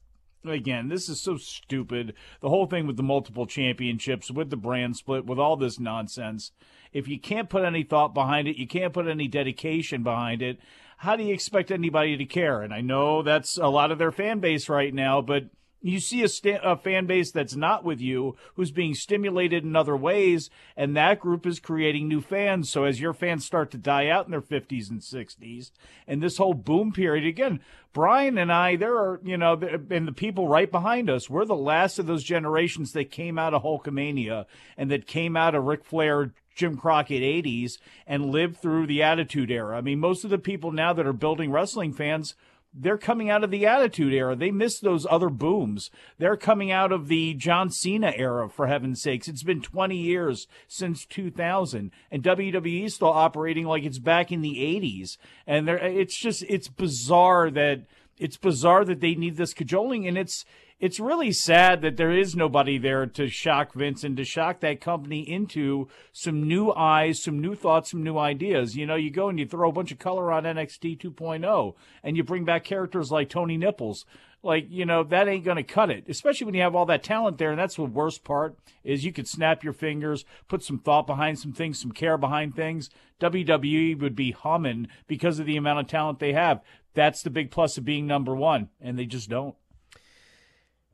[0.45, 2.14] Again, this is so stupid.
[2.41, 6.53] The whole thing with the multiple championships, with the brand split, with all this nonsense.
[6.93, 10.59] If you can't put any thought behind it, you can't put any dedication behind it.
[10.99, 12.62] how do you expect anybody to care?
[12.62, 15.45] And I know that's a lot of their fan base right now, but
[15.82, 19.96] you see a, a, fan base that's not with you, who's being stimulated in other
[19.96, 22.68] ways, and that group is creating new fans.
[22.68, 25.70] So as your fans start to die out in their 50s and 60s,
[26.06, 27.60] and this whole boom period, again,
[27.92, 29.54] Bryan and I, there are, you know,
[29.90, 33.54] and the people right behind us, we're the last of those generations that came out
[33.54, 38.86] of Hulkamania and that came out of Ric Flair, Jim Crockett 80s and lived through
[38.86, 39.78] the Attitude Era.
[39.78, 42.34] I mean, most of the people now that are building wrestling fans–
[42.72, 44.36] they're coming out of the Attitude Era.
[44.36, 45.90] They missed those other booms.
[46.18, 49.28] They're coming out of the John Cena era, for heaven's sakes.
[49.28, 54.40] It's been 20 years since 2000, and WWE is still operating like it's back in
[54.40, 55.16] the 80s.
[55.46, 57.86] And it's just, it's bizarre that,
[58.18, 60.44] it's bizarre that they need this cajoling, and it's,
[60.80, 64.80] it's really sad that there is nobody there to shock Vince and to shock that
[64.80, 68.74] company into some new eyes, some new thoughts, some new ideas.
[68.76, 72.16] You know, you go and you throw a bunch of color on NXT 2.0 and
[72.16, 74.06] you bring back characters like Tony Nipples.
[74.42, 77.02] Like, you know, that ain't going to cut it, especially when you have all that
[77.02, 77.50] talent there.
[77.50, 81.38] And that's the worst part is you could snap your fingers, put some thought behind
[81.38, 82.88] some things, some care behind things.
[83.20, 86.62] WWE would be humming because of the amount of talent they have.
[86.94, 88.70] That's the big plus of being number one.
[88.80, 89.56] And they just don't.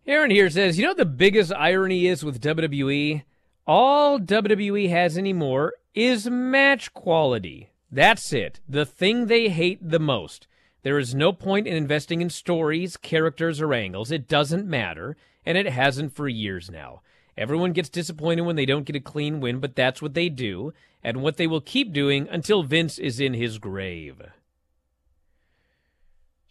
[0.08, 3.24] Aaron here says, you know the biggest irony is with WWE?
[3.66, 7.70] All WWE has anymore is match quality.
[7.90, 8.60] That's it.
[8.68, 10.46] The thing they hate the most.
[10.84, 14.12] There is no point in investing in stories, characters, or angles.
[14.12, 17.00] It doesn't matter, and it hasn't for years now.
[17.36, 20.72] Everyone gets disappointed when they don't get a clean win, but that's what they do,
[21.02, 24.22] and what they will keep doing until Vince is in his grave.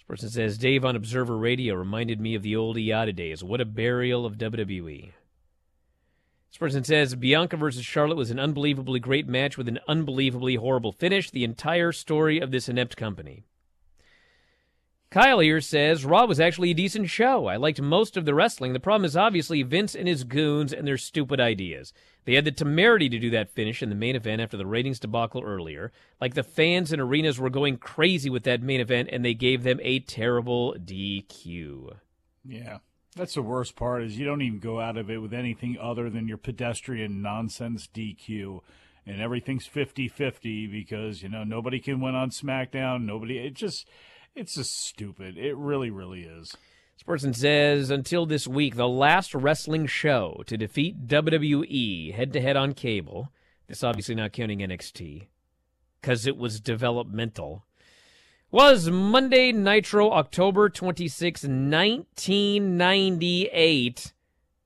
[0.08, 3.44] Person says Dave on Observer Radio reminded me of the old IATA days.
[3.44, 5.12] What a burial of WWE.
[6.50, 10.92] This person says Bianca versus Charlotte was an unbelievably great match with an unbelievably horrible
[10.92, 11.32] finish.
[11.32, 13.44] The entire story of this inept company.
[15.10, 17.48] Kyle here says Raw was actually a decent show.
[17.48, 18.74] I liked most of the wrestling.
[18.74, 21.94] The problem is obviously Vince and his goons and their stupid ideas.
[22.26, 25.00] They had the temerity to do that finish in the main event after the ratings
[25.00, 25.92] debacle earlier.
[26.20, 29.64] Like the fans and arenas were going crazy with that main event, and they gave
[29.64, 31.98] them a terrible DQ.
[32.44, 32.80] Yeah.
[33.16, 36.10] That's the worst part is you don't even go out of it with anything other
[36.10, 38.60] than your pedestrian nonsense DQ
[39.06, 43.88] and everything's 50-50 because you know nobody can win on SmackDown nobody it just
[44.36, 45.38] it's just stupid.
[45.38, 46.56] It really, really is.
[47.06, 52.58] Person says until this week, the last wrestling show to defeat WWE head to head
[52.58, 53.32] on cable,
[53.68, 55.28] this obviously not counting NXT,
[56.02, 57.64] because it was developmental,
[58.50, 64.14] was Monday Nitro October 26, 1998,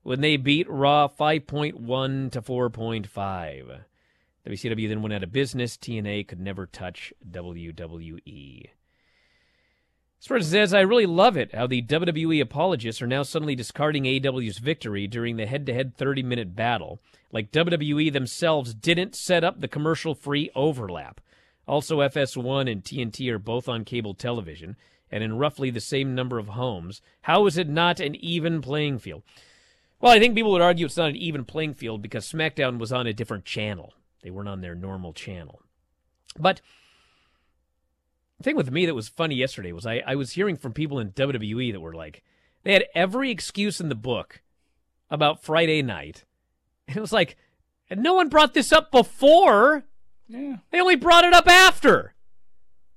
[0.02, 3.80] when they beat Raw 5.1 to 4.5.
[4.46, 5.76] WCW then went out of business.
[5.76, 8.70] TNA could never touch WWE.
[10.22, 14.58] Spurs says, I really love it how the WWE apologists are now suddenly discarding AEW's
[14.58, 17.00] victory during the head to head 30 minute battle,
[17.32, 21.22] like WWE themselves didn't set up the commercial free overlap.
[21.66, 24.76] Also, FS1 and TNT are both on cable television
[25.10, 27.00] and in roughly the same number of homes.
[27.22, 29.22] How is it not an even playing field?
[30.02, 32.92] Well, I think people would argue it's not an even playing field because SmackDown was
[32.92, 33.94] on a different channel.
[34.22, 35.62] They weren't on their normal channel.
[36.38, 36.60] But
[38.42, 41.12] thing with me that was funny yesterday was I, I was hearing from people in
[41.12, 42.22] WWE that were like,
[42.62, 44.42] they had every excuse in the book
[45.10, 46.24] about Friday night.
[46.88, 47.36] And it was like,
[47.88, 49.84] and no one brought this up before.
[50.26, 50.56] Yeah.
[50.72, 52.14] They only brought it up after.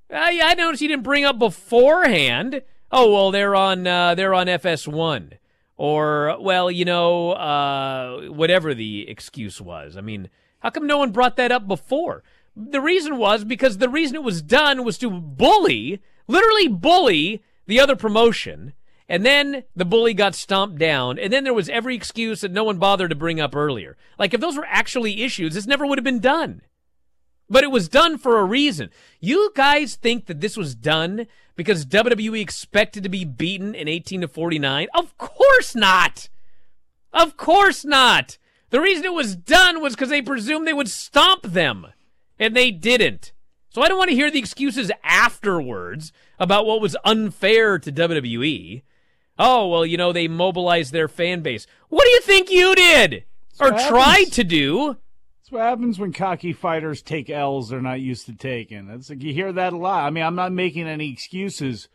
[0.10, 2.64] I, I noticed you didn't bring up beforehand.
[2.92, 5.34] Oh well, they're on uh, they're on FS1,
[5.78, 9.98] or well, you know, uh, whatever the excuse was.
[9.98, 10.30] I mean,
[10.60, 12.24] how come no one brought that up before?
[12.56, 17.80] The reason was because the reason it was done was to bully, literally bully the
[17.80, 18.74] other promotion.
[19.10, 21.20] And then the bully got stomped down.
[21.20, 23.98] And then there was every excuse that no one bothered to bring up earlier.
[24.18, 26.62] Like if those were actually issues, this never would have been done.
[27.50, 28.90] But it was done for a reason.
[29.20, 34.22] You guys think that this was done because WWE expected to be beaten in 18
[34.22, 34.88] to 49?
[34.96, 36.30] Of course not.
[37.12, 38.38] Of course not.
[38.70, 41.88] The reason it was done was because they presumed they would stomp them
[42.44, 43.32] and they didn't.
[43.70, 48.84] So I don't want to hear the excuses afterwards about what was unfair to WWE.
[49.40, 51.66] Oh, well, you know, they mobilized their fan base.
[51.90, 53.24] What do you think you did?
[53.60, 54.98] Or tried to do?
[55.40, 58.88] That's what happens when cocky fighters take L's they're not used to taking.
[58.88, 60.06] That's like you hear that a lot.
[60.06, 61.88] I mean, I'm not making any excuses,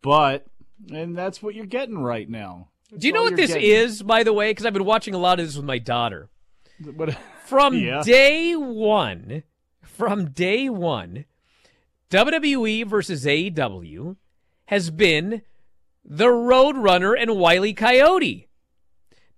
[0.00, 0.46] but
[0.90, 2.68] and that's what you're getting right now.
[2.90, 3.68] That's do you know what this getting.
[3.68, 4.50] is, by the way?
[4.50, 6.28] Because I've been watching a lot of this with my daughter.
[6.80, 8.02] But, From yeah.
[8.02, 9.42] day one,
[9.92, 11.24] from day one,
[12.10, 14.16] WWE versus AEW
[14.66, 15.42] has been
[16.04, 18.48] the Roadrunner and Wiley Coyote.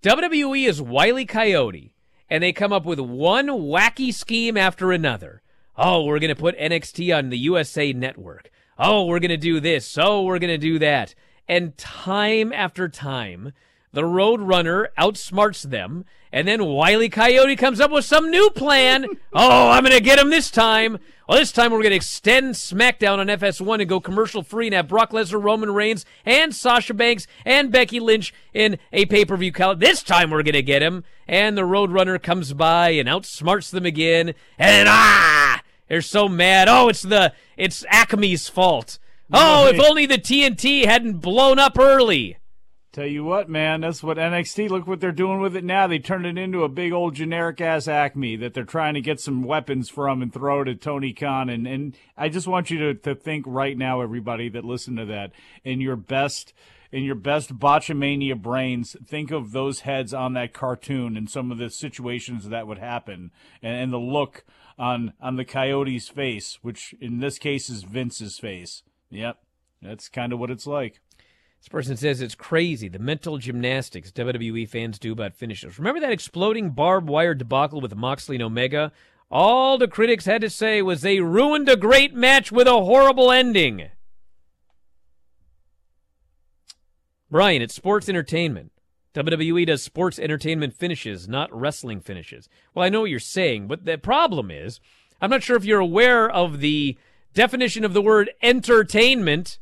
[0.03, 1.95] WWE is Wiley Coyote,
[2.29, 5.43] and they come up with one wacky scheme after another.
[5.77, 8.51] Oh, we're going to put NXT on the USA Network.
[8.79, 9.99] Oh, we're going to do this.
[9.99, 11.15] Oh, we're going to do that.
[11.49, 13.53] And time after time,
[13.95, 19.07] the Roadrunner outsmarts them, and then Wiley Coyote comes up with some new plan.
[19.33, 20.99] oh, I'm going to get him this time.
[21.29, 24.75] Well, this time we're going to extend SmackDown on FS1 and go commercial free and
[24.75, 29.37] have Brock Lesnar, Roman Reigns, and Sasha Banks and Becky Lynch in a pay per
[29.37, 29.53] view.
[29.53, 31.05] Cal- this time we're going to get him.
[31.27, 34.35] And the Roadrunner comes by and outsmarts them again.
[34.59, 36.69] And ah, they're so mad.
[36.69, 38.99] Oh, it's the it's Acme's fault.
[39.33, 42.37] Oh, if only the TNT hadn't blown up early.
[42.95, 44.71] Tell you what, man, that's what NXT.
[44.71, 45.89] Look what they're doing with it now.
[45.89, 49.19] They turned it into a big old generic ass Acme that they're trying to get
[49.19, 51.49] some weapons from and throw to Tony Khan.
[51.49, 55.05] And and I just want you to to think right now, everybody that listen to
[55.07, 55.33] that,
[55.65, 56.55] in your best
[56.93, 61.59] in your best botchamania brains, think of those heads on that cartoon and some of
[61.59, 64.45] the situations that would happen, and, and the look
[64.79, 68.85] on on the Coyote's face, which in this case is Vince's face.
[69.11, 69.39] Yep,
[69.83, 71.01] that's kind of what it's like.
[71.65, 75.79] This person says it's crazy the mental gymnastics WWE fans do about finishes.
[75.79, 78.93] Remember that exploding barbed wire debacle with Moxley and Omega?
[79.31, 83.33] All the critics had to say was they ruined a great match with a horrible
[83.33, 83.89] ending.
[87.31, 88.71] Bryan, it's sports entertainment.
[89.15, 92.47] WWE does sports entertainment finishes, not wrestling finishes.
[92.75, 94.81] Well, I know what you're saying, but the problem is,
[95.19, 96.99] I'm not sure if you're aware of the
[97.33, 99.61] definition of the word entertainment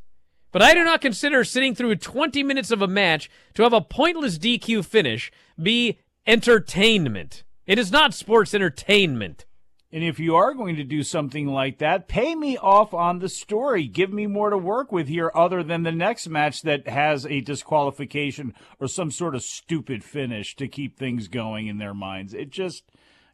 [0.52, 3.80] but I do not consider sitting through 20 minutes of a match to have a
[3.80, 7.42] pointless DQ finish be entertainment.
[7.66, 9.46] It is not sports entertainment.
[9.94, 13.28] And if you are going to do something like that, pay me off on the
[13.28, 13.86] story.
[13.86, 17.42] Give me more to work with here other than the next match that has a
[17.42, 22.32] disqualification or some sort of stupid finish to keep things going in their minds.
[22.32, 22.84] It just,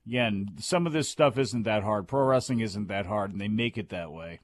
[0.04, 2.08] again, some of this stuff isn't that hard.
[2.08, 4.40] Pro wrestling isn't that hard, and they make it that way.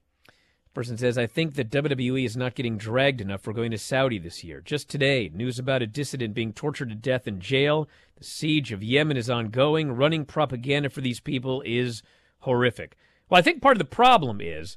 [0.75, 4.19] Person says, I think that WWE is not getting dragged enough for going to Saudi
[4.19, 4.61] this year.
[4.61, 7.89] Just today, news about a dissident being tortured to death in jail.
[8.17, 9.93] The siege of Yemen is ongoing.
[9.93, 12.03] Running propaganda for these people is
[12.41, 12.97] horrific.
[13.31, 14.77] Well, I think part of the problem is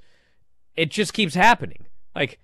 [0.76, 1.88] it just keeps happening.
[2.16, 2.40] Like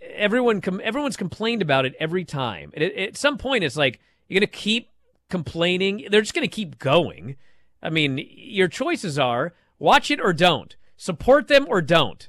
[0.00, 2.70] everyone, com- everyone's complained about it every time.
[2.72, 4.90] And it, at some point, it's like you're going to keep
[5.28, 6.06] complaining.
[6.10, 7.36] They're just going to keep going.
[7.82, 12.28] I mean, your choices are watch it or don't, support them or don't.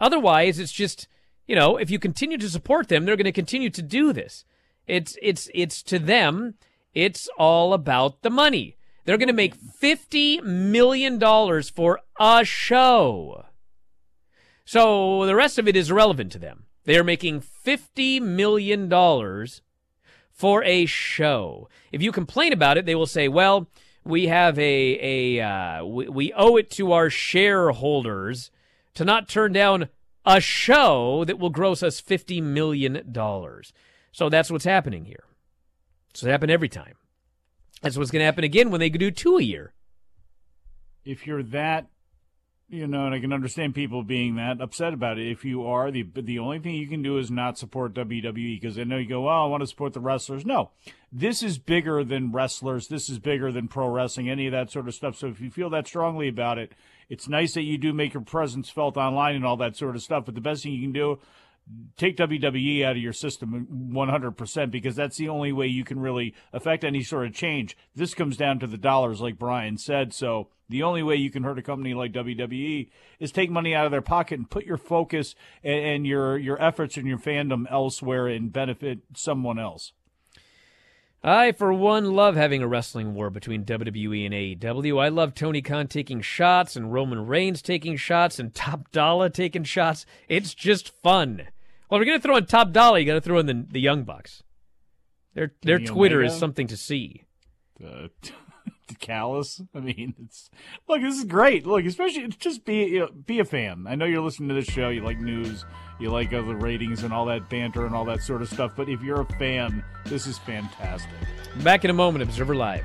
[0.00, 1.06] Otherwise, it's just,
[1.46, 4.44] you know, if you continue to support them, they're going to continue to do this.
[4.86, 6.54] It's it's it's to them,
[6.94, 8.76] it's all about the money.
[9.04, 13.44] They're going to make 50 million dollars for a show.
[14.64, 16.66] So the rest of it is irrelevant to them.
[16.84, 19.62] They are making 50 million dollars
[20.30, 21.68] for a show.
[21.92, 23.68] If you complain about it, they will say, "Well,
[24.04, 28.50] we have a a uh, we, we owe it to our shareholders
[28.94, 29.88] to not turn down
[30.24, 33.14] a show that will gross us $50 million.
[34.12, 35.24] So that's what's happening here.
[36.14, 36.94] So it happen every time.
[37.82, 39.72] That's what's going to happen again when they do two a year.
[41.04, 41.86] If you're that,
[42.68, 45.30] you know, and I can understand people being that upset about it.
[45.30, 48.78] If you are, the the only thing you can do is not support WWE because
[48.78, 50.44] I know you go, well, I want to support the wrestlers.
[50.44, 50.70] No,
[51.10, 52.86] this is bigger than wrestlers.
[52.88, 55.16] This is bigger than pro wrestling, any of that sort of stuff.
[55.16, 56.72] So if you feel that strongly about it,
[57.10, 60.02] it's nice that you do make your presence felt online and all that sort of
[60.02, 60.24] stuff.
[60.24, 61.18] But the best thing you can do,
[61.96, 66.34] take WWE out of your system 100% because that's the only way you can really
[66.52, 67.76] affect any sort of change.
[67.94, 70.14] This comes down to the dollars, like Bryan said.
[70.14, 72.88] So the only way you can hurt a company like WWE
[73.18, 75.34] is take money out of their pocket and put your focus
[75.64, 79.92] and, and your your efforts and your fandom elsewhere and benefit someone else.
[81.22, 85.02] I, for one, love having a wrestling war between WWE and AEW.
[85.02, 89.64] I love Tony Khan taking shots and Roman Reigns taking shots and Top Dollar taking
[89.64, 90.06] shots.
[90.28, 91.48] It's just fun.
[91.90, 93.66] Well, if you're going to throw in Top Dollar, you got to throw in the,
[93.70, 94.42] the Young Bucks.
[95.34, 96.32] Their their Twitter Omega?
[96.32, 97.24] is something to see.
[97.84, 98.08] Uh,
[98.98, 99.60] callous.
[99.74, 100.50] I mean, it's
[100.88, 101.00] look.
[101.00, 101.66] This is great.
[101.66, 103.86] Look, especially just be you know, be a fan.
[103.88, 104.88] I know you're listening to this show.
[104.88, 105.64] You like news.
[105.98, 108.72] You like other ratings and all that banter and all that sort of stuff.
[108.74, 111.10] But if you're a fan, this is fantastic.
[111.62, 112.22] Back in a moment.
[112.22, 112.84] Observer Live.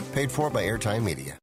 [0.13, 1.37] Paid for by Airtime Media.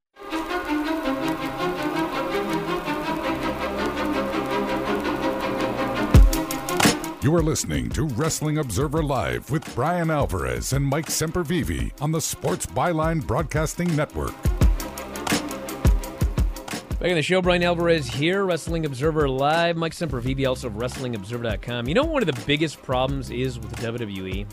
[7.20, 12.20] You are listening to Wrestling Observer Live with Bryan Alvarez and Mike Sempervive on the
[12.20, 14.34] Sports Byline Broadcasting Network.
[16.98, 19.76] Back in the show, Bryan Alvarez here, Wrestling Observer Live.
[19.76, 21.86] Mike Sempervive, also of WrestlingObserver.com.
[21.86, 24.46] You know what one of the biggest problems is with WWE?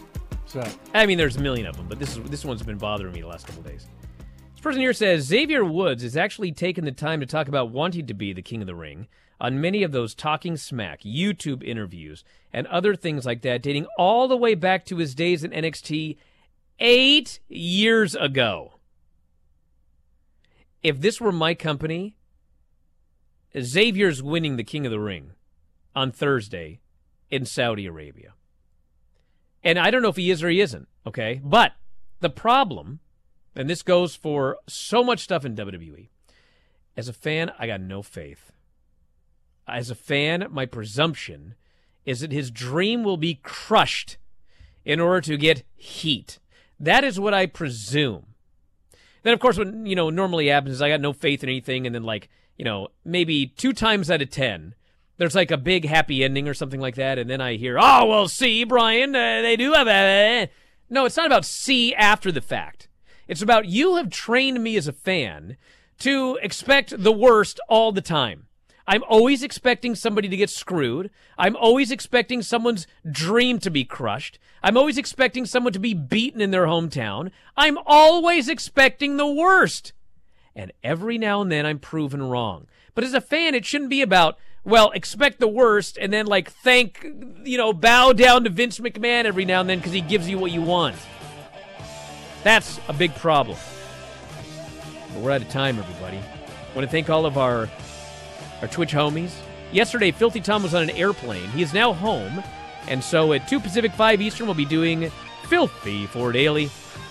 [0.46, 0.64] So,
[0.94, 3.22] I mean, there's a million of them, but this is this one's been bothering me
[3.22, 3.88] the last couple days.
[4.66, 8.16] Person here says Xavier Woods has actually taken the time to talk about wanting to
[8.16, 9.08] be the King of the Ring
[9.40, 14.28] on many of those talking smack YouTube interviews and other things like that, dating all
[14.28, 16.18] the way back to his days in NXT
[16.80, 18.74] eight years ago.
[20.82, 22.18] If this were my company,
[23.56, 25.34] Xavier's winning the King of the Ring
[25.96, 26.80] on Thursday
[27.30, 28.34] in Saudi Arabia.
[29.64, 31.40] And I don't know if he is or he isn't, okay?
[31.44, 31.74] But
[32.20, 33.00] the problem,
[33.56, 36.10] and this goes for so much stuff in WWE,
[36.98, 38.52] as a fan, I got no faith.
[39.68, 41.56] As a fan, my presumption
[42.06, 44.18] is that his dream will be crushed
[44.84, 46.40] in order to get heat.
[46.80, 48.28] That is what I presume.
[49.24, 51.86] Then, of course, what you know normally happens is I got no faith in anything,
[51.88, 54.76] and then like you know maybe two times out of ten,
[55.18, 58.06] there's like a big happy ending or something like that, and then I hear, oh
[58.06, 60.52] well, see, Bryan, uh, they do have a.
[60.92, 62.88] No, it's not about see after the fact.
[63.28, 65.58] It's about you have trained me as a fan
[66.00, 68.48] to expect the worst all the time.
[68.88, 71.10] I'm always expecting somebody to get screwed.
[71.38, 74.38] I'm always expecting someone's dream to be crushed.
[74.62, 77.32] I'm always expecting someone to be beaten in their hometown.
[77.58, 79.94] I'm always expecting the worst.
[80.56, 82.68] And every now and then I'm proven wrong.
[82.94, 86.52] But as a fan, it shouldn't be about, well, expect the worst and then like
[86.52, 87.04] thank,
[87.44, 90.38] you know, bow down to Vince McMahon every now and then because he gives you
[90.38, 90.96] what you want.
[92.46, 93.58] That's a big problem.
[95.12, 96.18] But we're out of time, everybody.
[96.18, 97.68] I want to thank all of our
[98.62, 99.32] our Twitch homies.
[99.72, 101.50] Yesterday, Filthy Tom was on an airplane.
[101.50, 102.44] He is now home,
[102.88, 105.12] and so at 2 Pacific, 5 Eastern, we'll be doing
[105.50, 106.70] Filthy for Daily.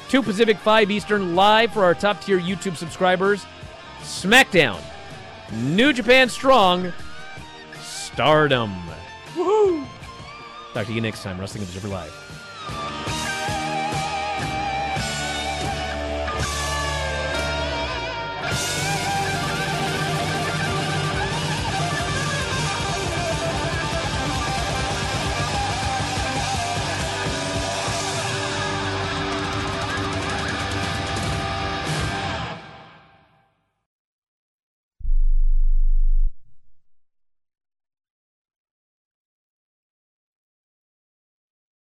[0.09, 3.45] 2 Pacific, 5 Eastern, live for our top tier YouTube subscribers.
[4.03, 4.81] SmackDown.
[5.53, 6.93] New Japan Strong.
[7.81, 8.73] Stardom.
[9.35, 9.85] Woohoo!
[10.75, 12.24] Talk to you next time, Wrestling Observer Live.